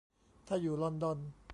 [0.47, 1.17] ถ้าอยู่ลอนดอน